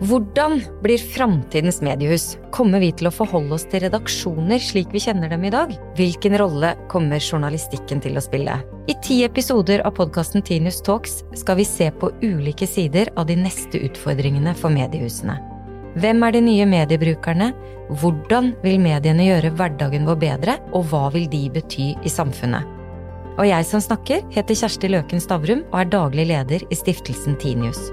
[0.00, 2.38] Hvordan blir framtidens mediehus?
[2.56, 5.74] Kommer vi til å forholde oss til redaksjoner slik vi kjenner dem i dag?
[5.98, 8.54] Hvilken rolle kommer journalistikken til å spille?
[8.88, 13.36] I ti episoder av podkasten Tinius Talks skal vi se på ulike sider av de
[13.42, 15.36] neste utfordringene for mediehusene.
[16.00, 17.52] Hvem er de nye mediebrukerne?
[18.00, 22.64] Hvordan vil mediene gjøre hverdagen vår bedre, og hva vil de bety i samfunnet?
[23.36, 27.90] Og jeg som snakker, heter Kjersti Løken Stavrum og er daglig leder i stiftelsen Tinius.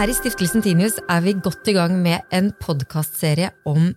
[0.00, 3.90] Her i Stiftelsen Tinius er vi godt i gang med en podkastserie om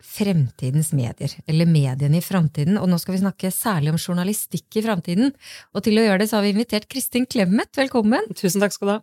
[0.00, 2.78] fremtidens medier, eller mediene i framtiden.
[2.80, 5.34] Og nå skal vi snakke særlig om journalistikk i framtiden.
[5.76, 7.68] Og til å gjøre det så har vi invitert Kristin Clemet.
[7.76, 8.30] Velkommen.
[8.32, 8.96] Tusen takk skal du ha.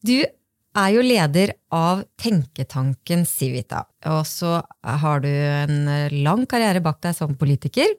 [0.00, 3.84] Du er jo leder av tenketanken Civita.
[4.08, 4.56] Og så
[5.04, 5.84] har du en
[6.24, 7.92] lang karriere bak deg som politiker.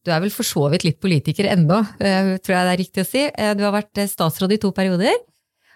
[0.00, 3.04] Du er vel for så vidt litt politiker ennå, eh, tror jeg det er riktig
[3.04, 3.28] å si.
[3.28, 5.20] Eh, du har vært statsråd i to perioder.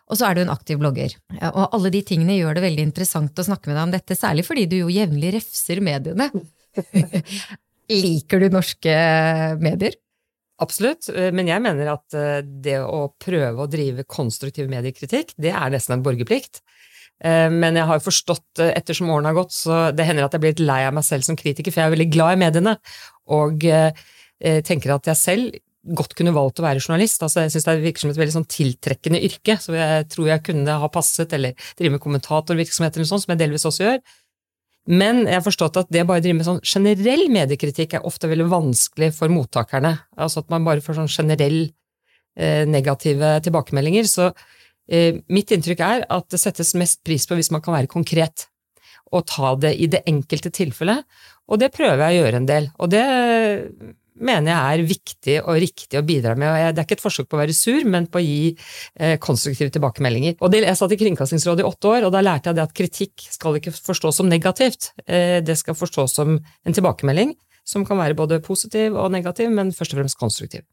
[0.09, 1.13] Og så er du en aktiv blogger.
[1.53, 4.47] Og alle de tingene gjør det veldig interessant å snakke med deg om dette, særlig
[4.49, 6.31] fordi du jo jevnlig refser mediene.
[7.93, 8.95] Liker du norske
[9.61, 9.97] medier?
[10.59, 15.71] Absolutt, men jeg mener at eh, det å prøve å drive konstruktiv mediekritikk, det er
[15.71, 16.65] nesten en borgerplikt.
[17.23, 20.43] Eh, men jeg har forstått, eh, ettersom årene har gått, så det hender at jeg
[20.43, 22.75] blir litt lei av meg selv som kritiker, for jeg er veldig glad i mediene.
[23.39, 23.69] Og
[24.39, 25.57] tenker at jeg selv
[25.97, 27.23] godt kunne valgt å være journalist.
[27.25, 30.45] Altså, jeg syns det virker som et veldig sånn tiltrekkende yrke, så jeg tror jeg
[30.51, 34.03] kunne ha passet, eller drive med kommentatorvirksomhet eller sånt, som jeg delvis også gjør.
[34.89, 38.31] Men jeg har forstått at det å bare drive med sånn generell mediekritikk er ofte
[38.31, 39.99] veldig vanskelig for mottakerne.
[40.17, 44.09] Altså at man bare får sånn generell eh, negative tilbakemeldinger.
[44.09, 44.31] Så
[44.89, 48.49] eh, mitt inntrykk er at det settes mest pris på hvis man kan være konkret
[49.13, 51.05] og ta det i det enkelte tilfellet.
[51.49, 52.73] Og det prøver jeg å gjøre en del.
[52.81, 53.05] Og det
[54.25, 56.49] mener jeg er viktig og riktig å bidra med.
[56.51, 59.17] Og det er ikke et forsøk på å være sur, men på å gi eh,
[59.23, 60.39] konstruktive tilbakemeldinger.
[60.41, 62.77] Og det, Jeg satt i Kringkastingsrådet i åtte år, og da lærte jeg det at
[62.77, 64.93] kritikk skal ikke forstås som negativt.
[65.07, 67.37] Eh, det skal forstås som en tilbakemelding
[67.69, 70.65] som kan være både positiv og negativ, men først og fremst konstruktiv.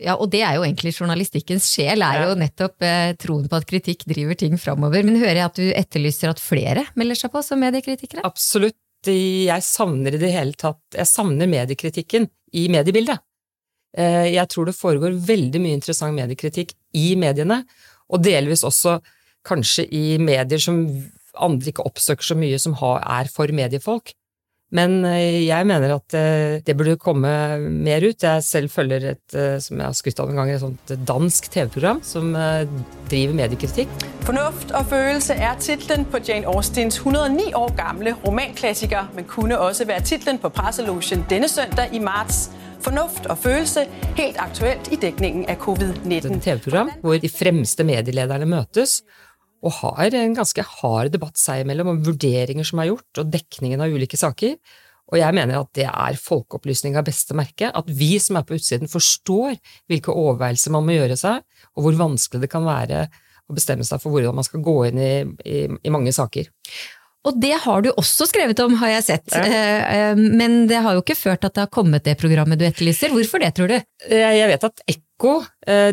[0.00, 3.66] Ja, og det er jo egentlig journalistikkens sjel, er jo nettopp eh, troen på at
[3.68, 5.04] kritikk driver ting framover.
[5.04, 8.24] Men hører jeg at du etterlyser at flere melder seg på som mediekritikere?
[8.26, 8.78] Absolutt.
[9.10, 13.18] Jeg savner i det hele tatt Jeg savner mediekritikken i mediebildet.
[13.96, 17.62] Eh, jeg tror det foregår veldig mye interessant mediekritikk i mediene,
[18.12, 18.98] og delvis også
[19.48, 20.84] kanskje i medier som
[21.32, 24.12] andre ikke oppsøker så mye, som er for mediefolk.
[24.72, 28.24] Men eh, jeg mener at eh, det burde komme mer ut.
[28.24, 32.02] Jeg selv følger et som jeg har skutt av en gang, et sånt dansk TV-program
[32.04, 32.32] som
[33.10, 33.92] driver mediekritikk.
[34.26, 39.86] Fornuft og følelse er tittelen på Jane Austins 109 år gamle romanklassiker, men kunne også
[39.88, 42.50] være tittelen på presselosjen denne søndag i marts.
[42.82, 43.86] Fornuft og følelse,
[44.18, 46.32] helt aktuelt i dekningen av covid-19.
[46.34, 49.02] Et TV-program hvor de fremste medielederne møtes
[49.62, 53.82] og har en ganske hard debatt seg imellom om vurderinger som er gjort, og dekningen
[53.82, 54.56] av ulike saker.
[55.12, 58.56] Og jeg mener at det er folkeopplysning av beste merke, at vi som er på
[58.56, 59.58] utsiden forstår
[59.90, 61.44] hvilke overveielser man må gjøre seg,
[61.76, 63.04] og hvor vanskelig det kan være
[63.50, 65.14] å bestemme seg for hvordan man skal gå inn i,
[65.44, 66.48] i, i mange saker.
[67.22, 69.28] Og det har du også skrevet om, har jeg sett.
[69.30, 69.42] Ja.
[69.46, 72.64] Eh, eh, men det har jo ikke ført at det har kommet det programmet du
[72.66, 73.12] etterlyser.
[73.14, 73.76] Hvorfor det, tror du?
[74.08, 74.82] Eh, jeg vet at
[75.22, 75.36] Ekko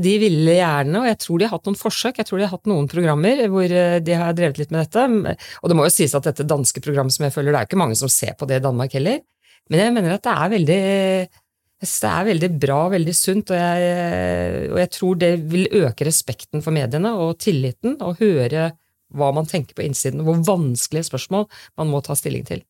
[0.02, 2.56] de ville gjerne, og jeg tror de har hatt noen forsøk, jeg tror de har
[2.56, 3.70] hatt noen programmer hvor
[4.02, 5.36] de har drevet litt med dette.
[5.62, 7.70] Og det må jo sies at dette danske programmet som jeg følger, det er jo
[7.70, 9.22] ikke mange som ser på det i Danmark heller.
[9.70, 10.80] Men jeg mener at det er veldig
[11.80, 16.66] det er veldig bra, veldig sunt, og jeg, og jeg tror det vil øke respekten
[16.66, 18.72] for mediene og tilliten, å høre
[19.16, 21.46] hva man tenker på innsiden, og hvor vanskelige spørsmål
[21.80, 22.66] man må ta stilling til.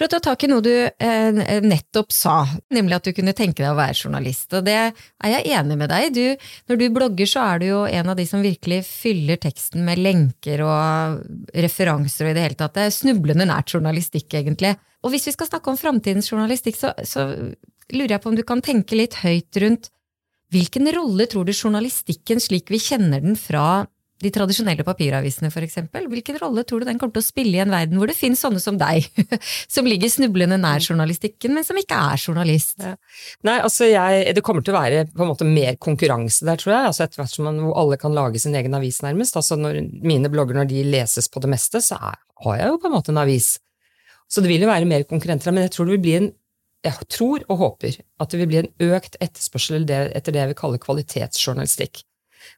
[0.00, 2.38] For å ta tak i noe du eh, nettopp sa,
[2.72, 5.92] nemlig at du kunne tenke deg å være journalist, og det er jeg enig med
[5.92, 6.30] deg i.
[6.72, 10.00] Når du blogger, så er du jo en av de som virkelig fyller teksten med
[10.00, 11.20] lenker og
[11.52, 12.78] referanser og i det hele tatt.
[12.78, 14.72] Det er snublende nært journalistikk, egentlig.
[15.04, 17.28] Og hvis vi skal snakke om framtidens journalistikk, så, så
[17.92, 19.92] lurer jeg på om du kan tenke litt høyt rundt
[20.50, 23.84] hvilken rolle tror du journalistikken slik vi kjenner den fra
[24.20, 25.78] de tradisjonelle papiravisene f.eks.
[26.12, 28.40] Hvilken rolle tror du den kommer til å spille i en verden hvor det finnes
[28.42, 29.06] sånne som deg,
[29.74, 32.76] som ligger snublende nær journalistikken, men som ikke er journalist?
[32.84, 32.96] Ja.
[33.48, 36.74] Nei, altså jeg, Det kommer til å være på en måte mer konkurranse der, tror
[36.74, 36.90] jeg.
[36.90, 39.38] altså Etter hvert som man, hvor alle kan lage sin egen avis, nærmest.
[39.40, 42.82] altså når Mine blogger, når de leses på det meste, så er, har jeg jo
[42.82, 43.54] på en måte en avis.
[44.30, 46.30] Så det vil jo være mer konkurrenter men jeg tror det vil bli en
[46.80, 50.56] jeg tror og håper at det vil bli en økt etterspørsel etter det jeg vil
[50.56, 52.00] kalle kvalitetsjournalistikk.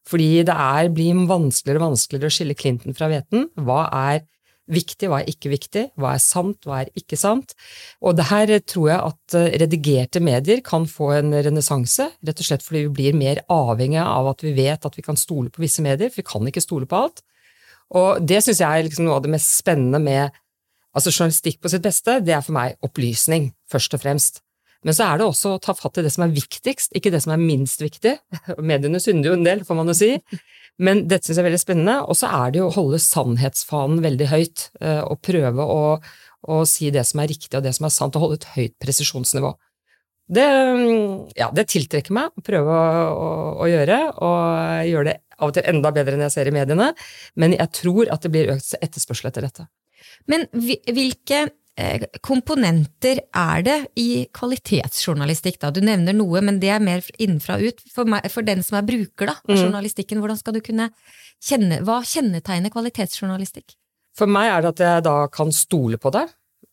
[0.09, 3.49] Fordi det er, blir vanskeligere og vanskeligere å skille Clinton fra hveten.
[3.61, 4.23] Hva er
[4.73, 7.55] viktig, hva er ikke viktig, hva er sant, hva er ikke sant.
[8.05, 12.49] Og det her tror jeg at eh, redigerte medier kan få en renessanse, rett og
[12.49, 15.65] slett fordi vi blir mer avhengig av at vi vet at vi kan stole på
[15.65, 17.25] visse medier, for vi kan ikke stole på alt.
[17.99, 20.39] Og det syns jeg er liksom noe av det mest spennende med
[20.97, 24.43] altså journalistikk på sitt beste, det er for meg opplysning, først og fremst.
[24.83, 27.23] Men så er det også å ta fatt i det som er viktigst, ikke det
[27.23, 28.17] som er minst viktig.
[28.71, 30.11] Mediene synder jo en del, får man jo si.
[30.83, 31.97] Men dette syns jeg er veldig spennende.
[32.11, 35.83] Og så er det jo å holde sannhetsfanen veldig høyt, eh, og prøve å,
[36.43, 38.75] å, si det som er riktig og det som er sant, og holde et høyt
[38.83, 39.53] presisjonsnivå.
[40.33, 40.47] Det,
[41.37, 42.75] ja, det tiltrekker meg å prøve
[43.13, 43.31] å,
[43.61, 46.93] å, gjøre, og gjøre det av og til enda bedre enn jeg ser i mediene,
[47.37, 49.67] men jeg tror at det blir økt etterspørsel etter dette.
[50.31, 51.49] Men hvilke
[52.21, 55.59] komponenter er det i kvalitetsjournalistikk?
[55.63, 55.71] da?
[55.73, 57.81] Du nevner noe, men det er mer innenfra ut.
[57.93, 59.63] For, meg, for den som er bruker da, av mm.
[59.63, 60.91] journalistikken, hvordan skal du kunne
[61.43, 63.75] kjenne, Hva kjennetegner kvalitetsjournalistikk?
[64.17, 66.27] For meg er det at jeg da kan stole på det.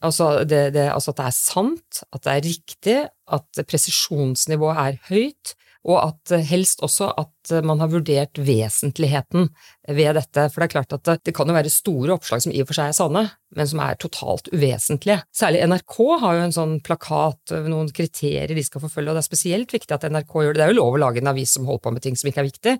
[0.03, 4.99] Altså, det, det, altså at det er sant, at det er riktig, at presisjonsnivået er
[5.09, 5.55] høyt,
[5.87, 9.47] og at eh, helst også at eh, man har vurdert vesentligheten
[9.87, 10.47] ved dette.
[10.51, 12.79] For det er klart at det, kan jo være store oppslag som i og for
[12.79, 13.23] seg er sanne,
[13.55, 15.21] men som er totalt uvesentlige.
[15.35, 15.95] Særlig NRK
[16.25, 19.95] har jo en sånn plakat noen kriterier de skal forfølge, og det er spesielt viktig
[19.95, 20.59] at NRK gjør det.
[20.59, 22.43] Det er jo lov å lage en avis som holder på med ting som ikke
[22.43, 22.75] er viktig,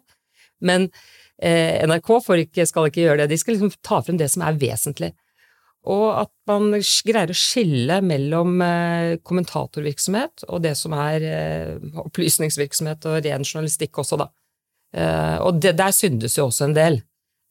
[0.68, 0.92] men
[1.40, 2.14] eh, NRK
[2.44, 3.32] ikke, skal ikke gjøre det.
[3.32, 5.14] De skal liksom ta frem det som er vesentlig
[5.90, 13.08] og at man greier å skille mellom eh, kommentatorvirksomhet og det som er eh, opplysningsvirksomhet
[13.10, 14.30] og ren journalistikk også, da.
[14.96, 17.00] Eh, og det, der syndes jo også en del,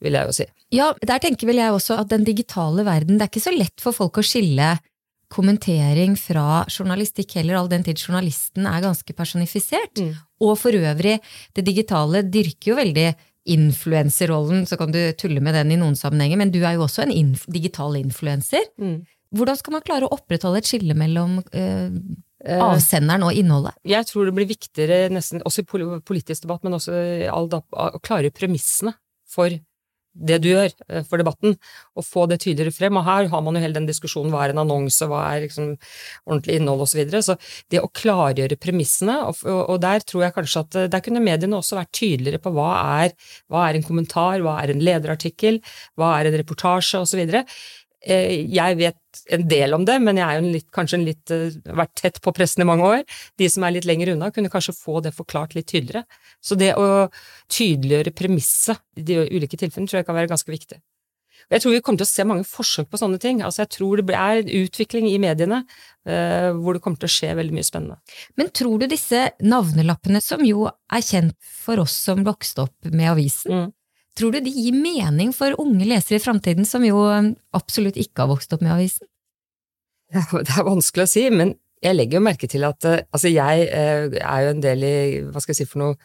[0.04, 0.46] vil jeg jo si.
[0.74, 3.82] Ja, der tenker vel jeg også at den digitale verden, det er ikke så lett
[3.82, 4.76] for folk å skille
[5.32, 10.00] kommentering fra journalistikk heller, all den tid journalisten er ganske personifisert.
[10.00, 10.14] Mm.
[10.44, 11.18] Og for øvrig,
[11.56, 13.08] det digitale dyrker jo veldig
[13.54, 17.04] influenserrollen, så kan du tulle med den i noen sammenhenger, men du er jo også
[17.06, 18.68] en inf digital influenser.
[18.80, 19.02] Mm.
[19.36, 21.88] Hvordan skal man klare å opprettholde et skille mellom uh,
[22.64, 23.76] avsenderen og innholdet?
[23.88, 26.96] Jeg tror det blir viktigere, nesten, også i politisk debatt, men også
[27.34, 28.94] å klare premissene
[29.28, 29.52] for
[30.14, 31.56] det du gjør eh, for debatten,
[31.98, 32.98] og få det tydeligere frem.
[32.98, 35.74] Og her har man jo hele den diskusjonen hva er en annonse, hva er liksom
[36.26, 36.88] ordentlig innhold osv.
[36.88, 37.22] Så, videre.
[37.22, 37.36] så
[37.70, 41.60] det å klargjøre premissene, og, og, der tror jeg kanskje at eh, der kunne mediene
[41.60, 42.70] også vært tydeligere på hva
[43.04, 43.14] er,
[43.52, 45.60] hva er en kommentar, hva er en lederartikkel,
[45.98, 47.24] hva er en reportasje osv.
[48.06, 51.06] Eh, jeg vet en del om det, men jeg er jo en litt, kanskje en
[51.06, 53.02] litt, eh, vært tett på pressen i mange år.
[53.38, 56.04] De som er litt lenger unna, kunne kanskje få det forklart litt tydeligere.
[56.40, 57.10] Så det å
[57.50, 60.78] tydeliggjøre premisset i de ulike tilfellene tror jeg kan være ganske viktig.
[61.48, 63.40] Jeg tror vi kommer til å se mange forsøk på sånne ting.
[63.44, 67.14] Altså jeg tror det er en utvikling i mediene uh, hvor det kommer til å
[67.14, 67.96] skje veldig mye spennende.
[68.36, 73.12] Men tror du disse navnelappene, som jo er kjent for oss som vokste opp med
[73.14, 73.70] avisen, mm.
[74.16, 77.02] Tror du de gir mening for unge lesere i framtiden, som jo
[77.54, 79.06] absolutt ikke har vokst opp med avisen?
[80.46, 81.52] Det er vanskelig å si, men
[81.84, 84.94] jeg legger jo merke til at eh, altså jeg eh, er jo en del i,
[85.28, 85.96] hva skal jeg si for noe,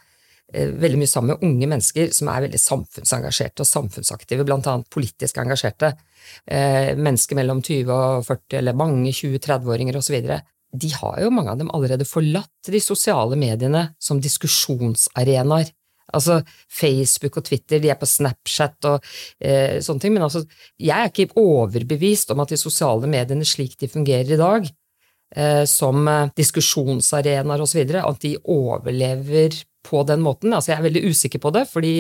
[0.53, 4.89] eh, veldig mye sammen med unge mennesker som er veldig samfunnsengasjerte og samfunnsaktive, blant annet
[4.94, 5.95] politisk engasjerte.
[6.47, 10.19] Mennesker mellom 20 og 40, eller mange 20-30-åringer osv.
[10.73, 15.73] De har jo mange av dem allerede forlatt de sosiale mediene som diskusjonsarenaer.
[16.13, 16.39] Altså
[16.71, 19.04] Facebook og Twitter, de er på Snapchat og
[19.42, 20.44] eh, sånne ting, men altså,
[20.81, 24.68] jeg er ikke overbevist om at de sosiale mediene slik de fungerer i dag,
[25.36, 30.54] eh, som eh, diskusjonsarenaer osv., at de overlever på den måten.
[30.56, 31.95] Altså, jeg er veldig usikker på det, fordi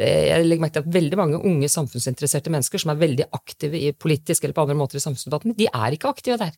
[0.00, 3.92] jeg legger merke til at veldig mange unge samfunnsinteresserte mennesker som er veldig aktive i
[3.94, 6.56] politisk eller på andre måter i samfunnsdebatten, de er ikke aktive der.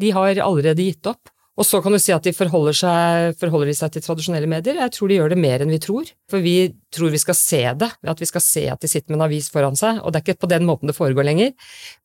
[0.00, 1.28] De har allerede gitt opp.
[1.58, 4.78] Og så kan du si at de forholder seg, forholder de seg til tradisjonelle medier.
[4.80, 6.08] Jeg tror de gjør det mer enn vi tror.
[6.30, 6.54] For vi
[6.94, 9.50] tror vi skal se det, at vi skal se at de sitter med en avis
[9.52, 9.98] foran seg.
[10.00, 11.52] Og det er ikke på den måten det foregår lenger.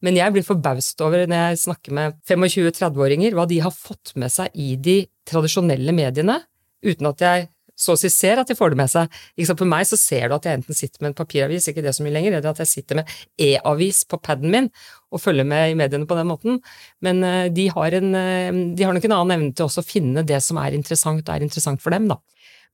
[0.03, 4.33] Men jeg blir forbauset over, når jeg snakker med 25-30-åringer, hva de har fått med
[4.33, 4.97] seg i de
[5.29, 6.41] tradisjonelle mediene,
[6.85, 9.17] uten at jeg så å si ser at de får det med seg.
[9.51, 12.05] For meg så ser du at jeg enten sitter med en papiravis, ikke det så
[12.05, 14.69] mye lenger, eller at jeg sitter med e-avis på paden min
[15.15, 16.61] og følger med i mediene på den måten.
[17.05, 19.87] Men eh, de har, en, eh, de har nok en annen evne til også å
[19.87, 22.19] finne det som er interessant og er interessant for dem, da.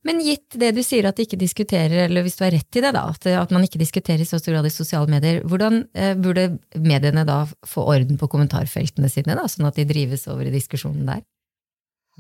[0.08, 2.82] Men gitt det du sier at de ikke diskuterer, eller hvis du har rett i
[2.82, 5.84] det, da, at, at man ikke diskuterer i så stor grad i sosiale medier, hvordan
[5.94, 10.50] eh, burde mediene da få orden på kommentarfeltene sine, da, sånn at de drives over
[10.50, 11.22] i diskusjonen der?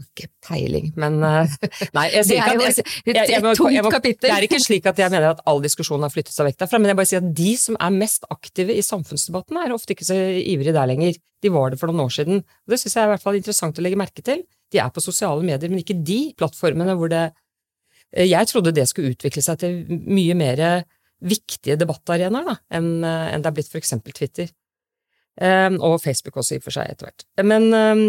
[0.02, 1.50] Ikke peiling, men uh,
[1.98, 4.28] Nei, jeg sier ikke at Det er jo et tungt kapittel.
[4.28, 6.80] Det er ikke slik at jeg mener at all diskusjon har flyttet seg vekk derfra,
[6.82, 10.08] men jeg bare sier at de som er mest aktive i samfunnsdebatten, er ofte ikke
[10.08, 11.20] så ivrige der lenger.
[11.42, 12.42] De var det for noen år siden.
[12.42, 14.46] Og det syns jeg er i hvert fall interessant å legge merke til.
[14.72, 17.28] De er på sosiale medier, men ikke de plattformene hvor det
[18.16, 20.66] eh, Jeg trodde det skulle utvikle seg til mye mer
[21.22, 24.50] viktige debattarenaer enn enn det er blitt eksempel Twitter.
[25.42, 27.24] Um, og Facebook også, i og for seg, etter hvert.
[27.48, 28.02] Men um,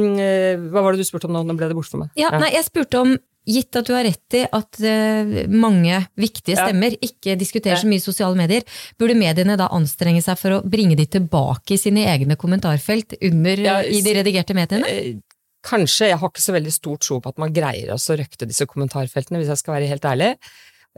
[0.72, 1.44] hva var det du spurte om nå?
[1.46, 2.10] Nå ble det borte for meg.
[2.18, 3.12] Ja, nei, jeg spurte om,
[3.48, 6.66] gitt at du har rett i at uh, mange viktige Ja.
[6.66, 8.66] stemmer ikke diskuterer så mye i sosiale medier,
[8.98, 13.64] burde mediene da anstrenge seg for å bringe de tilbake i sine egne kommentarfelt under
[13.68, 14.90] Ja, i de redigerte mediene?
[14.90, 15.14] Eh,
[15.62, 16.08] Kanskje.
[16.10, 19.38] Jeg har ikke så veldig stor tro på at man greier å røkte disse kommentarfeltene,
[19.38, 20.30] hvis jeg skal være helt ærlig.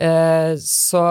[0.01, 1.03] Eh, Så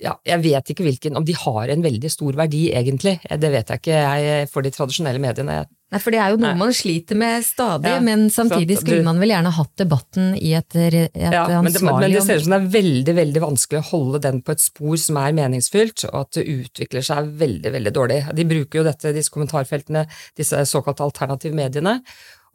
[0.00, 3.16] ja, jeg vet ikke hvilken, om de har en veldig stor verdi, egentlig.
[3.26, 5.56] Det vet jeg ikke jeg, for de tradisjonelle mediene.
[5.62, 6.58] Jeg- Nei, for det er jo noe Nei.
[6.60, 10.34] man sliter med stadig, Ja, men samtidig sant, skulle du- man vel gjerne hatt debatten
[10.36, 13.40] i et, et Ja, men det, men det ser ut som det er veldig veldig
[13.40, 17.32] vanskelig å holde den på et spor som er meningsfylt, og at det utvikler seg
[17.40, 18.34] veldig veldig dårlig.
[18.34, 22.02] De bruker jo dette, disse kommentarfeltene, disse såkalte alternative mediene,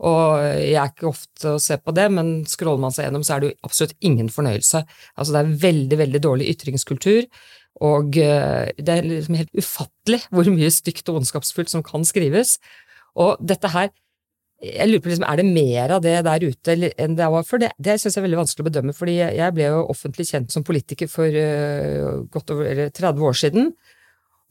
[0.01, 3.35] og jeg er ikke ofte å se på det, men scroller man seg gjennom, så
[3.35, 4.83] er det jo absolutt ingen fornøyelse.
[5.15, 7.27] Altså det er veldig, veldig dårlig ytringskultur,
[7.83, 12.57] og eh, det er liksom helt ufattelig hvor mye stygt og ondskapsfullt som kan skrives.
[13.19, 13.91] Og dette her
[14.63, 17.65] jeg lurer på liksom, Er det mer av det der ute enn det var før?
[17.65, 20.53] Det, det syns jeg er veldig vanskelig å bedømme, fordi jeg, ble jo offentlig kjent
[20.55, 23.73] som politiker for øh, godt over eller 30 år siden.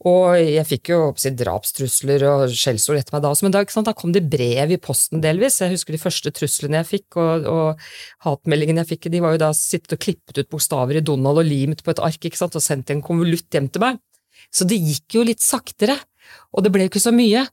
[0.03, 3.93] Og jeg fikk jo si, drapstrusler og skjellsord etter meg da også, men da, da
[3.95, 5.61] kom det brev i posten delvis.
[5.63, 7.85] Jeg husker de første truslene jeg fikk, og, og
[8.25, 11.47] hatmeldingene jeg fikk, de var jo da sittet og klippet ut bokstaver i Donald og
[11.47, 14.01] limt på et ark ikke sant, og sendt i en konvolutt hjem til meg.
[14.51, 15.95] Så det gikk jo litt saktere,
[16.51, 17.45] og det ble jo ikke så mye.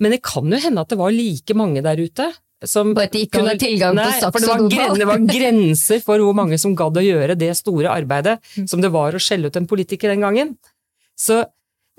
[0.00, 2.30] Men det kan jo hende at det var like mange der ute
[2.64, 4.72] som Bare at de ikke hadde tilgang nei, til saks det og var, Donald.
[4.72, 8.66] gren, det var grenser for hvor mange som gadd å gjøre det store arbeidet Mm.
[8.70, 10.54] som det var å skjelle ut en politiker den gangen.
[11.18, 11.42] Så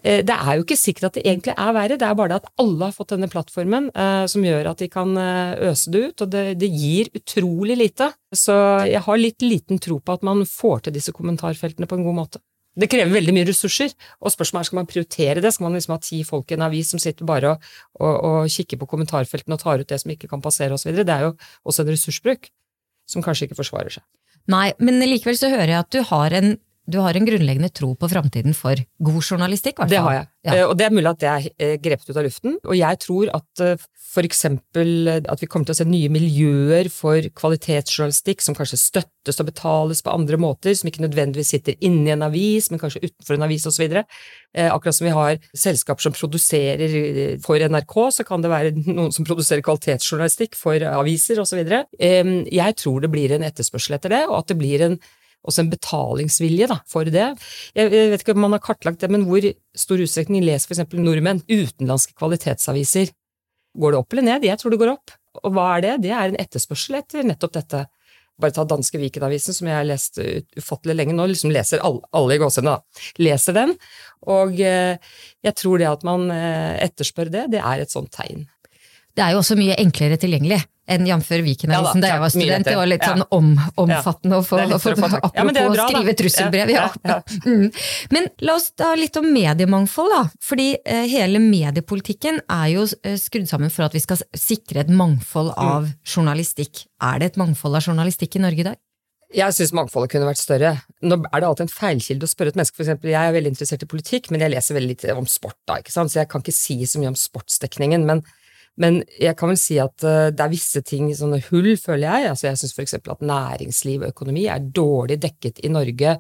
[0.06, 2.50] det er jo ikke sikkert at det egentlig er verre, det er bare det at
[2.62, 6.26] alle har fått denne plattformen eh, som gjør at de kan eh, øse det ut,
[6.26, 8.12] og det, det gir utrolig lite.
[8.36, 12.06] Så jeg har litt liten tro på at man får til disse kommentarfeltene på en
[12.06, 12.44] god måte.
[12.76, 15.54] Det krever veldig mye ressurser, og spørsmålet er skal man prioritere det?
[15.56, 17.70] Skal man liksom ha ti folk i en avis som sitter bare og,
[18.02, 20.92] og, og kikker på kommentarfeltene og tar ut det som ikke kan passere osv.?
[21.00, 21.34] Det er jo
[21.64, 22.52] også en ressursbruk
[23.10, 24.04] som kanskje ikke forsvarer seg.
[24.52, 26.52] Nei, men likevel så hører jeg at du har en,
[26.88, 29.96] du har en grunnleggende tro på framtiden for god journalistikk, i hvert fall.
[29.96, 30.28] Det har jeg.
[30.46, 30.54] Ja.
[30.54, 32.58] Eh, Og det er mulig at det er eh, grepet ut av luften.
[32.64, 34.44] Og jeg tror at f.eks.
[34.46, 39.50] eh, at vi kommer til å se nye miljøer for kvalitetsjournalistikk som kanskje støttes og
[39.50, 43.48] betales på andre måter, som ikke nødvendigvis sitter inni en avis, men kanskje utenfor en
[43.50, 43.98] avis osv.
[44.54, 49.26] Akkurat som vi har selskaper som produserer for NRK, så kan det være noen som
[49.28, 51.66] produserer kvalitetsjournalistikk for aviser osv.
[51.66, 55.00] Jeg tror det blir en etterspørsel etter det, og at det blir en
[55.46, 57.28] også en betalingsvilje da, for det.
[57.78, 59.46] Jeg, jeg vet ikke om man har kartlagt det, men hvor
[59.78, 63.14] stor utstrekning leser eksempel nordmenn utenlandske kvalitetsaviser?
[63.76, 64.48] Går det opp eller ned?
[64.48, 65.14] Jeg tror det går opp.
[65.44, 65.94] Og hva er det?
[66.06, 67.86] Det er en etterspørsel etter nettopp dette.
[68.42, 70.20] Bare ta danske Viken-avisen, som jeg har lest
[70.60, 73.04] ufattelig lenge nå, liksom leser alle, alle i gåsehudene, da.
[73.24, 73.72] Leser den.
[74.32, 78.44] Og eh, jeg tror det at man eh, etterspør det, det er et sånt tegn.
[79.16, 81.30] Det er jo også mye enklere tilgjengelig enn jf.
[81.46, 82.66] Viken-avisen da, da jeg var student.
[82.70, 83.52] Det var litt sånn om,
[83.82, 85.16] omfattende å få, å få tak.
[85.34, 86.88] Ja, Apropos bra, å skrive trusselbrev, ja.
[87.04, 87.68] Ja, Mm.
[88.12, 90.24] Men la oss ta litt om mediemangfold, da.
[90.44, 94.90] Fordi eh, hele mediepolitikken er jo eh, skrudd sammen for at vi skal sikre et
[94.94, 95.62] mangfold Mm.
[95.62, 96.86] av journalistikk.
[97.04, 98.78] Er det et mangfold av journalistikk i Norge i dag?
[99.36, 100.70] Jeg syns mangfoldet kunne vært større.
[101.04, 103.10] Nå er det alltid en feilkilde å spørre et menneske, for eksempel.
[103.12, 105.92] Jeg er veldig interessert i politikk, men jeg leser veldig lite om sport, da, ikke
[105.92, 108.06] sant, så jeg kan ikke si så mye om sportsdekningen.
[108.08, 108.22] Men,
[108.82, 112.30] men jeg kan vel si at eh, det er visse ting, sånne hull, føler jeg.
[112.34, 116.18] Altså, jeg syns eksempel at næringsliv og økonomi er dårlig dekket i Norge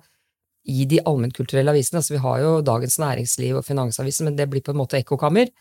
[0.71, 1.99] i de allmennkulturelle avisene.
[1.99, 5.51] Altså, vi har jo Dagens Næringsliv og Finansavisen, men det blir på en måte ekkokammer.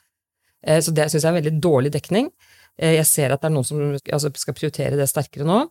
[0.66, 2.30] Eh, Så det syns jeg er en veldig dårlig dekning.
[2.78, 5.64] Eh, Jeg ser at det er noen som altså, skal prioritere det sterkere nå.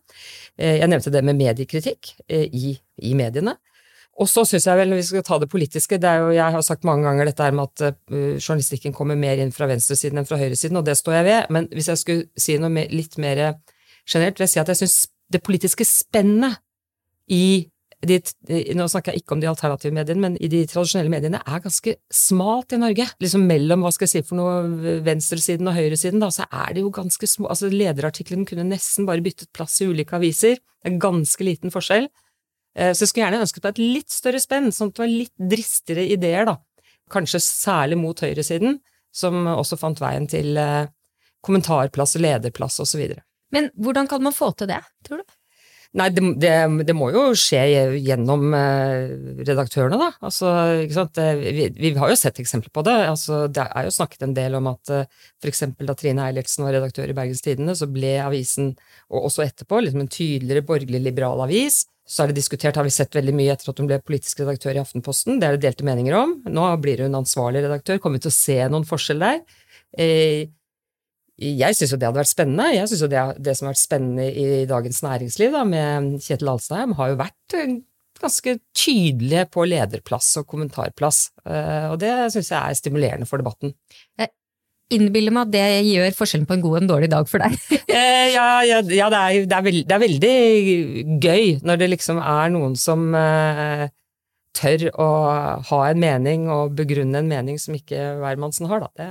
[0.60, 3.56] Jeg nevnte det med mediekritikk i, i mediene.
[4.22, 6.54] Og så syns jeg vel, når vi skal ta det politiske, det er jo, jeg
[6.54, 10.22] har sagt mange ganger dette her med at eh, journalistikken kommer mer inn fra venstresiden
[10.22, 12.94] enn fra høyresiden, og det står jeg ved, men hvis jeg skulle si noe mer,
[12.94, 13.42] litt mer
[14.06, 14.98] generelt, vil jeg si at jeg syns
[15.34, 16.62] det politiske spennet
[17.34, 17.72] i
[18.04, 18.18] de,
[18.76, 21.96] nå snakker jeg ikke om de alternative mediene, men i de tradisjonelle mediene er ganske
[22.14, 23.06] smalt i Norge.
[23.24, 26.84] Liksom mellom hva skal jeg si for noe venstresiden og høyresiden, da, så er det
[26.84, 30.60] jo ganske små altså Lederartiklene kunne nesten bare byttet plass i ulike aviser.
[30.60, 32.10] Det er ganske liten forskjell.
[32.76, 35.14] Eh, Så jeg skulle gjerne ønsket på et litt større spenn, sånn at det var
[35.14, 36.58] litt dristigere ideer, da.
[37.14, 38.80] Kanskje særlig mot høyresiden,
[39.14, 40.90] som også fant veien til eh,
[41.46, 43.26] kommentarplass og lederplass videre.
[43.54, 45.40] Men hvordan kan man få til det, tror du?
[45.94, 46.52] Nei, det, det,
[46.90, 47.60] det må jo skje
[48.02, 49.12] gjennom eh,
[49.46, 50.08] redaktørene, da.
[50.26, 50.50] Altså,
[50.88, 51.20] ikke sant?
[51.38, 52.96] Vi, vi har jo sett eksempler på det.
[53.12, 55.62] Altså, det er jo snakket en del om at f.eks.
[55.78, 58.74] da Trine Eilertsen var redaktør i Bergens Tidende, så ble avisen,
[59.14, 61.84] og også etterpå, liksom en tydeligere borgerlig-liberal avis.
[62.04, 64.76] Så er det diskutert, har vi sett veldig mye etter at hun ble politisk redaktør
[64.76, 65.38] i Aftenposten.
[65.40, 66.36] Det er det delte meninger om.
[66.52, 68.02] Nå blir hun ansvarlig redaktør.
[68.04, 69.40] Kommer vi til å se noen forskjell der?
[69.96, 70.52] Eh,
[71.44, 72.68] jeg syns jo det hadde vært spennende.
[72.76, 76.52] Jeg syns jo det, det, som har vært spennende i Dagens Næringsliv da, med Kjetil
[76.52, 77.80] Alstheim, har jo vært eh,
[78.20, 81.26] ganske tydelige på lederplass og kommentarplass.
[81.48, 83.74] Eh, og det syns jeg er stimulerende for debatten.
[84.94, 87.58] Innbiller meg at det gjør forskjellen på en god og en dårlig dag for deg.
[87.94, 91.90] Eh, ja, ja, ja det, er, det, er veld, det, er, veldig gøy når det
[91.92, 93.04] liksom er noen som
[94.54, 95.08] tør å
[95.70, 98.90] ha en mening og begrunne en mening som ikke hvermannsen har, da.
[99.00, 99.08] Det...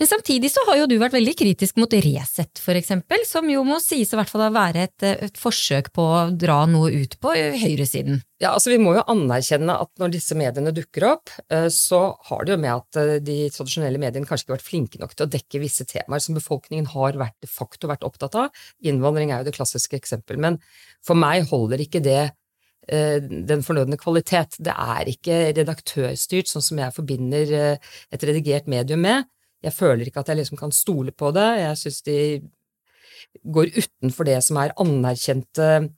[0.00, 3.62] Men samtidig så har jo du vært veldig kritisk mot Resett, for eksempel, som jo
[3.66, 7.18] må sies i hvert fall å være et, et forsøk på å dra noe ut
[7.20, 8.22] på høyresiden.
[8.40, 12.46] Ja, altså Vi må jo anerkjenne at når disse mediene dukker opp, eh, så har
[12.46, 15.26] det jo med at eh, de tradisjonelle mediene kanskje ikke har vært flinke nok til
[15.26, 18.62] å dekke visse temaer som befolkningen har vært de facto vært opptatt av.
[18.80, 20.56] Innvandring er jo det klassiske eksempel, men
[21.04, 22.39] for meg holder ikke det Eh,
[22.90, 24.56] den fornødne kvalitet.
[24.58, 29.28] Det er ikke redaktørstyrt, sånn som jeg forbinder eh, et redigert medium med.
[29.64, 31.48] Jeg føler ikke at jeg liksom kan stole på det.
[31.60, 32.18] Jeg syns de
[33.54, 35.90] går utenfor det som er anerkjente eh,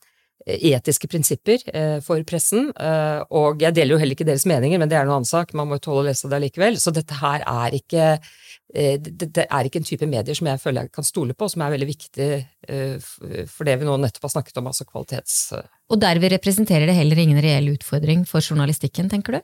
[0.46, 1.62] etiske prinsipper
[2.02, 2.70] for pressen.
[3.30, 5.54] Og jeg deler jo heller ikke deres meninger, men det er noen annen sak.
[5.54, 6.80] Man må jo tåle å lese det likevel.
[6.82, 8.06] Så dette her er ikke
[8.72, 11.64] Eh, det, er ikke en type medier som jeg føler jeg kan stole på, som
[11.64, 12.28] er veldig viktig
[12.72, 13.08] eh,
[13.50, 15.38] for det vi nå nettopp har snakket om, altså kvalitets...
[15.92, 19.42] Og derved representerer det heller ingen reell utfordring for journalistikken, tenker du?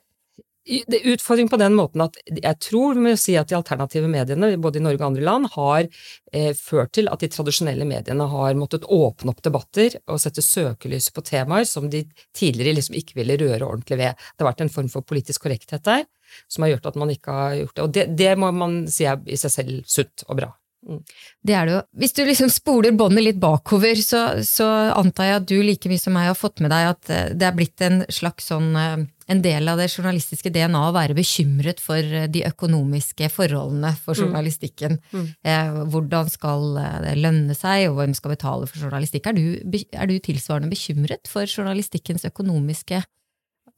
[0.69, 4.11] Det er utfordring på den måten at jeg tror vi må si at de alternative
[4.11, 8.27] mediene, både i Norge og andre land, har eh, ført til at de tradisjonelle mediene
[8.29, 12.05] har måttet åpne opp debatter og sette søkelyset på temaer som de
[12.37, 14.29] tidligere liksom ikke ville røre ordentlig ved.
[14.37, 16.05] Det har vært en form for politisk korrekthet der
[16.49, 17.83] som har gjort at man ikke har gjort det.
[17.85, 20.53] Og det, det må man si er i seg selv sunt og bra.
[20.89, 21.01] Mm.
[21.43, 21.83] Det er det jo.
[22.01, 26.03] Hvis du liksom spoler båndet litt bakover, så, så, antar jeg at du like mye
[26.03, 29.07] som meg har fått med deg at eh, det er blitt en slags sånn eh,
[29.29, 34.17] en del av det journalistiske DNA å være bekymret for eh, de økonomiske forholdene for
[34.17, 34.23] mm.
[34.25, 34.97] journalistikken.
[35.13, 35.29] Mm.
[35.45, 35.83] Mm.
[35.93, 39.29] Hvordan skal det lønne seg, og hvem skal betale for journalistikk?
[39.29, 43.03] Er du, er du tilsvarende bekymret for journalistikkens økonomiske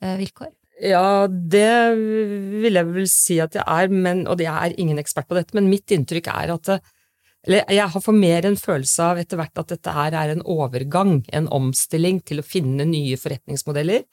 [0.00, 0.54] vilkår?
[0.80, 1.96] Ja, det
[2.62, 5.52] vil jeg vel si at jeg er, men, og jeg er ingen ekspert på dette,
[5.58, 6.72] men mitt inntrykk er at
[7.48, 10.42] eller jeg har for mer en følelse av etter hvert at dette her er en
[10.44, 14.04] overgang, en omstilling til å finne nye forretningsmodeller.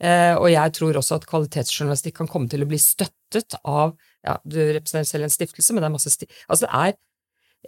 [0.00, 3.92] Eh, og jeg tror også at kvalitetsjournalistikk kan komme til å bli støttet av
[4.24, 6.94] ja, Du representerer selv en stiftelse, men det er masse sti Altså, det er,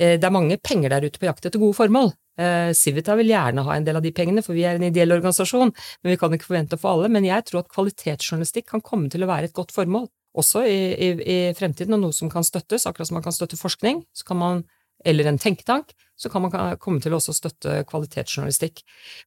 [0.00, 2.12] eh, det er mange penger der ute på jakt etter gode formål.
[2.40, 5.12] Uh, Civita vil gjerne ha en del av de pengene, for vi er en ideell
[5.12, 7.10] organisasjon, men vi kan ikke forvente å få alle.
[7.12, 10.06] Men jeg tror at kvalitetsjournalistikk kan komme til å være et godt formål,
[10.40, 12.88] også i, i, i fremtiden, og noe som kan støttes.
[12.88, 14.64] Akkurat som man kan støtte forskning, så kan man
[15.04, 18.82] eller en tenketank, så kan man komme til å også støtte kvalitetsjournalistikk.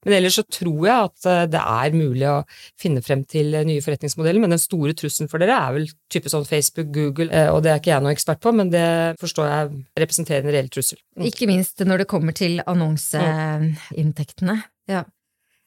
[0.06, 2.36] Men ellers så tror jeg at eh, det er mulig å
[2.82, 6.32] finne frem til eh, nye forretningsmodeller, men den store trusselen for dere er vel type
[6.32, 8.88] sånn Facebook, Google, eh, og det er ikke jeg noen ekspert på, men det
[9.22, 9.74] forstår jeg
[10.06, 11.00] representerer en reell trussel.
[11.18, 11.28] Mm.
[11.32, 14.58] Ikke minst når det kommer til annonseinntektene.
[14.92, 15.04] Ja.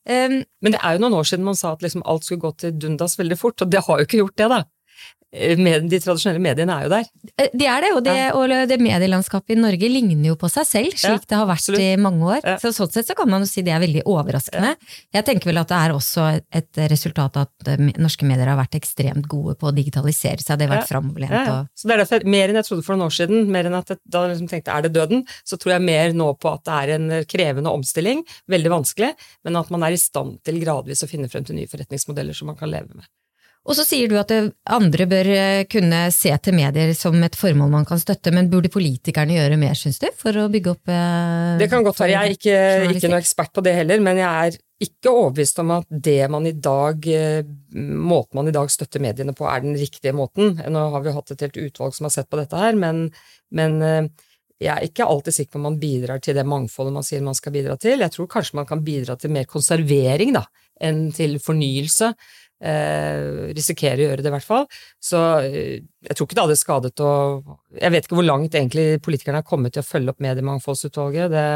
[0.08, 2.54] Um, men det er jo noen år siden man sa at liksom alt skulle gå
[2.62, 4.60] til dundas veldig fort, og det har jo ikke gjort det, da.
[5.28, 7.08] Eh, med, de tradisjonelle mediene er jo der.
[7.36, 8.28] Eh, de er det, og det, ja.
[8.32, 11.60] og det medielandskapet i Norge ligner jo på seg selv, slik ja, det har vært
[11.66, 11.84] absolutt.
[11.84, 12.38] i mange år.
[12.40, 12.54] Ja.
[12.62, 14.72] Så sånn sett så kan man jo si det er veldig overraskende.
[15.12, 18.56] Jeg tenker vel at det er også et resultat av at eh, norske medier har
[18.60, 21.52] vært ekstremt gode på å digitalisere seg, det har vært framoverlent.
[21.52, 21.68] Og...
[21.76, 23.92] Så det er derfor, mer enn jeg trodde for noen år siden, mer enn at
[23.92, 26.80] jeg, da liksom tenkte er det døden, så tror jeg mer nå på at det
[26.80, 29.12] er en krevende omstilling, veldig vanskelig,
[29.44, 32.48] men at man er i stand til gradvis å finne frem til nye forretningsmodeller som
[32.48, 33.04] man kan leve med.
[33.68, 34.32] Og så sier du at
[34.72, 38.70] andre bør eh, kunne se til medier som et formål man kan støtte, men burde
[38.72, 42.14] politikerne gjøre mer, syns du, for å bygge opp eh, Det kan godt være.
[42.14, 45.74] Jeg er ikke, ikke noen ekspert på det heller, men jeg er ikke overbevist om
[45.74, 47.42] at det man i dag, eh,
[47.74, 50.56] måten man i dag støtter mediene på, er den riktige måten.
[50.56, 53.08] Nå har vi hatt et helt utvalg som har sett på dette her, men,
[53.52, 54.08] men eh,
[54.58, 57.36] jeg er ikke alltid sikker på om man bidrar til det mangfoldet man sier man
[57.36, 58.00] skal bidra til.
[58.00, 60.46] Jeg tror kanskje man kan bidra til mer konservering da,
[60.82, 62.14] enn til fornyelse
[62.60, 64.64] eh, risikerer å gjøre det, i hvert fall.
[65.02, 67.12] Så eh, jeg tror ikke det hadde skadet å
[67.78, 71.34] Jeg vet ikke hvor langt egentlig politikerne har kommet til å følge opp Mediemangfoldsutvalget.
[71.34, 71.50] Det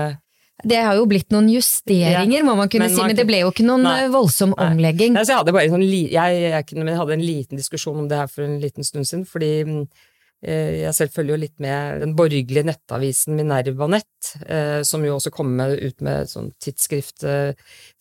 [0.69, 3.41] det har jo blitt noen justeringer, ja, må man kunne men si, men det ble
[3.41, 4.67] jo ikke noen nei, voldsom nei.
[4.69, 5.17] omlegging.
[5.17, 8.31] Nei, jeg, hadde bare sånn, jeg, jeg, jeg, hadde en liten diskusjon om det her
[8.31, 10.12] for en liten stund siden, fordi mm, Eh,
[10.43, 15.31] jeg selv følger jo litt med den borgerlige nettavisen Minerva Nett, eh, som jo også
[15.35, 17.53] kommer ut med sånn tidsskrift eh,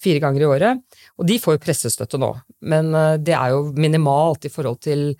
[0.01, 1.01] fire ganger i året.
[1.21, 2.32] Og de får jo pressestøtte nå,
[2.65, 2.89] men
[3.21, 5.12] det er jo minimalt i forhold til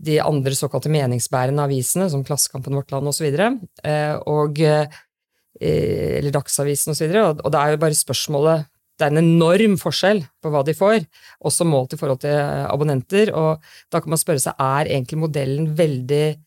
[0.00, 3.26] de andre såkalte meningsbærende avisene, som Klassekampen, Vårt Land osv.,
[4.24, 4.60] og,
[5.60, 8.68] eller Dagsavisen osv., og, og det er jo bare spørsmålet
[9.00, 11.04] det er en enorm forskjell på hva de får,
[11.48, 13.32] også målt i forhold til abonnenter.
[13.32, 16.38] Og da kan man spørre seg er egentlig modellen veldig eh,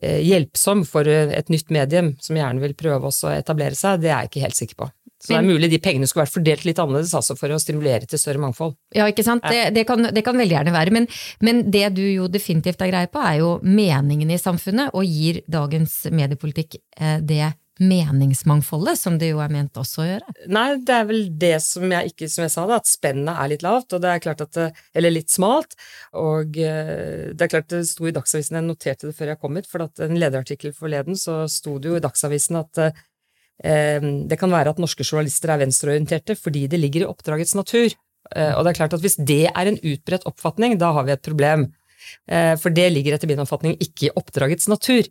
[0.00, 4.00] hjelpsom for et nytt medium som gjerne vil prøve å etablere seg?
[4.02, 4.88] Det er jeg ikke helt sikker på.
[5.22, 8.08] Så det er mulig de pengene skulle vært fordelt litt annerledes altså for å stimulere
[8.10, 8.74] til større mangfold.
[8.96, 9.44] Ja, ikke sant.
[9.46, 10.94] Det, det, kan, det kan, veldig gjerne være.
[10.96, 11.06] Men,
[11.46, 15.38] men, det du jo definitivt er greie på, er jo meningen i samfunnet, og gir
[15.46, 20.34] dagens mediepolitikk eh, det meningsmangfoldet, som det jo er ment også å gjøre?
[20.52, 23.52] Nei, det er vel det som jeg ikke, som jeg sa, da, at spennet er
[23.52, 24.60] litt lavt, og det er klart at,
[24.98, 25.76] eller litt smalt.
[26.20, 29.58] Og eh, det er klart det sto i Dagsavisen, jeg noterte det før jeg kom
[29.58, 34.40] hit, for at en lederartikkel forleden så sto det jo i Dagsavisen at eh, det
[34.40, 37.94] kan være at norske journalister er venstreorienterte fordi det ligger i oppdragets natur.
[38.36, 41.16] Eh, og det er klart at hvis det er en utbredt oppfatning, da har vi
[41.16, 41.70] et problem.
[42.28, 45.08] Eh, for det ligger etter min oppfatning ikke i oppdragets natur.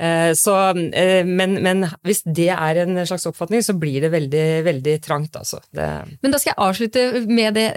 [0.00, 4.46] Eh, så, eh, men, men, hvis det er en slags oppfatning, så blir det veldig,
[4.66, 5.60] veldig trangt, altså.
[5.70, 5.86] Det...
[6.24, 7.68] Men da skal jeg avslutte med, det,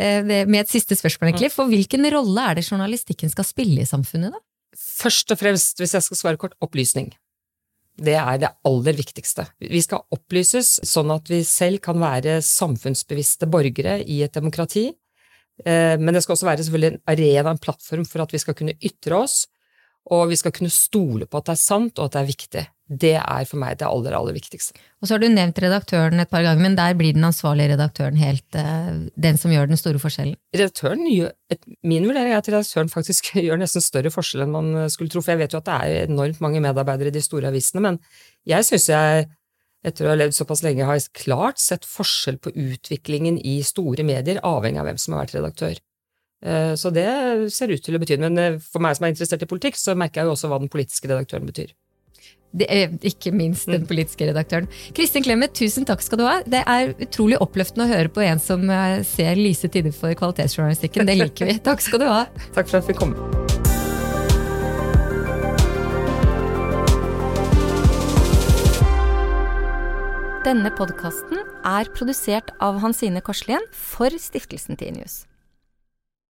[0.50, 1.54] med et siste spørsmål, egentlig.
[1.54, 4.44] For hvilken rolle er det journalistikken skal spille i samfunnet, da?
[4.78, 7.12] Først og fremst, hvis jeg skal svare kort, opplysning.
[7.98, 9.48] Det er det aller viktigste.
[9.62, 14.92] Vi skal opplyses sånn at vi selv kan være samfunnsbevisste borgere i et demokrati.
[15.66, 18.76] Men det skal også være selvfølgelig en arena, en plattform for at vi skal kunne
[18.86, 19.48] ytre oss,
[20.14, 22.64] og vi skal kunne stole på at det er sant, og at det er viktig.
[22.88, 24.78] Det er for meg det aller, aller viktigste.
[25.02, 28.20] Og så har du nevnt redaktøren et par ganger, men der blir den ansvarlige redaktøren
[28.22, 30.38] helt uh, den som gjør den store forskjellen?
[30.56, 31.34] Redaktøren gjør,
[31.88, 35.36] Min vurdering er at redaktøren faktisk gjør nesten større forskjell enn man skulle tro, for
[35.36, 38.00] jeg vet jo at det er enormt mange medarbeidere i de store avisene, men
[38.48, 39.28] jeg syns jeg
[39.86, 44.42] etter å ha levd såpass lenge, har klart sett forskjell på utviklingen i store medier,
[44.48, 45.78] avhengig av hvem som har vært redaktør.
[46.46, 47.08] Eh, så det
[47.54, 49.98] ser ut til å bety Men eh, for meg som er interessert i politikk, så
[49.98, 51.74] merker jeg jo også hva den politiske redaktøren betyr.
[52.58, 53.88] Det er ikke minst den mm.
[53.90, 54.70] politiske redaktøren.
[54.96, 56.38] Kristin Clemet, tusen takk skal du ha.
[56.48, 61.10] Det er utrolig oppløftende å høre på en som eh, ser lyse tider for kvalitetsjournalistikken.
[61.10, 61.58] Det liker vi.
[61.64, 62.24] Takk skal du ha.
[62.58, 63.18] Takk for at vi kom.
[70.48, 75.26] Denne podkasten er produsert av Hansine Korslien for Stiftelsen Tinius.